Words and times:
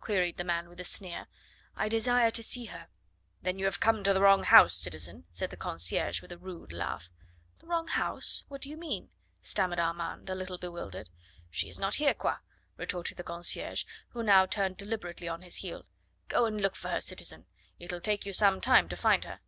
queried 0.00 0.36
the 0.36 0.42
man 0.42 0.68
with 0.68 0.80
a 0.80 0.84
sneer. 0.84 1.28
"I 1.76 1.88
desire 1.88 2.32
to 2.32 2.42
see 2.42 2.64
her." 2.64 2.88
"Then 3.42 3.56
you 3.60 3.66
have 3.66 3.78
come 3.78 4.02
to 4.02 4.12
the 4.12 4.20
wrong 4.20 4.42
house, 4.42 4.74
citizen," 4.74 5.26
said 5.30 5.50
the 5.50 5.56
concierge 5.56 6.20
with 6.20 6.32
a 6.32 6.38
rude 6.38 6.72
laugh. 6.72 7.08
"The 7.60 7.68
wrong 7.68 7.86
house? 7.86 8.42
What 8.48 8.62
do 8.62 8.68
you 8.68 8.76
mean?" 8.76 9.10
stammered 9.42 9.78
Armand, 9.78 10.28
a 10.28 10.34
little 10.34 10.58
bewildered. 10.58 11.08
"She 11.52 11.68
is 11.68 11.78
not 11.78 11.94
here 11.94 12.14
quoi!" 12.14 12.34
retorted 12.76 13.16
the 13.16 13.22
concierge, 13.22 13.84
who 14.08 14.24
now 14.24 14.44
turned 14.44 14.76
deliberately 14.76 15.28
on 15.28 15.42
his 15.42 15.58
heel. 15.58 15.86
"Go 16.26 16.46
and 16.46 16.60
look 16.60 16.74
for 16.74 16.88
her, 16.88 17.00
citizen; 17.00 17.46
it'll 17.78 18.00
take 18.00 18.26
you 18.26 18.32
some 18.32 18.60
time 18.60 18.88
to 18.88 18.96
find 18.96 19.22
her." 19.24 19.38